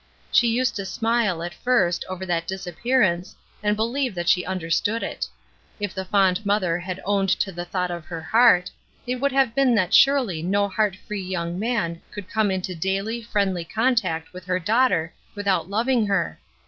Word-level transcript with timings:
She 0.31 0.47
used 0.47 0.75
to 0.77 0.85
smile, 0.87 1.43
at 1.43 1.53
first, 1.53 2.03
over 2.09 2.25
that 2.25 2.47
disappearance, 2.47 3.35
and 3.61 3.75
believe 3.75 4.15
that 4.15 4.27
she 4.27 4.43
understood 4.43 5.03
it. 5.03 5.27
If 5.79 5.93
the 5.93 6.05
fond 6.05 6.43
mother 6.43 6.79
had 6.79 6.99
owned 7.05 7.29
to 7.29 7.51
the 7.51 7.65
thought 7.65 7.91
of 7.91 8.05
her 8.05 8.19
heart, 8.23 8.71
it 9.05 9.17
would 9.17 9.31
have 9.31 9.53
been 9.53 9.75
that 9.75 9.93
surely 9.93 10.41
no 10.41 10.67
heart 10.67 10.95
free 10.95 11.21
young 11.21 11.59
man 11.59 12.01
could 12.09 12.31
come 12.31 12.49
into 12.49 12.73
daily, 12.73 13.21
friendly 13.21 13.63
contact 13.63 14.33
with 14.33 14.45
her 14.45 14.57
daughter 14.57 15.13
without 15.35 15.69
loving 15.69 16.07
her. 16.07 16.39